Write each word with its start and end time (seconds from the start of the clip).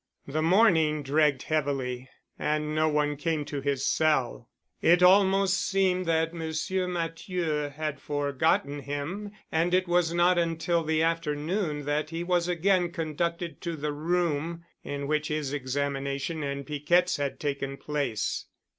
The 0.25 0.41
morning 0.41 1.03
dragged 1.03 1.43
heavily 1.43 2.09
and 2.39 2.73
no 2.73 2.89
one 2.89 3.15
came 3.17 3.45
to 3.45 3.61
his 3.61 3.85
cell. 3.85 4.49
It 4.81 5.03
almost 5.03 5.53
seemed 5.55 6.07
that 6.07 6.33
Monsieur 6.33 6.87
Matthieu 6.87 7.69
had 7.75 7.99
forgotten 8.01 8.79
him 8.79 9.29
and 9.51 9.75
it 9.75 9.87
was 9.87 10.11
not 10.11 10.39
until 10.39 10.83
the 10.83 11.03
afternoon 11.03 11.85
that 11.85 12.09
he 12.09 12.23
was 12.23 12.47
again 12.47 12.91
conducted 12.91 13.61
to 13.61 13.75
the 13.75 13.93
room 13.93 14.65
in 14.83 15.05
which 15.05 15.27
his 15.27 15.53
examination 15.53 16.41
and 16.41 16.65
Piquette's 16.65 17.17
had 17.17 17.39
taken 17.39 17.77
place. 17.77 18.47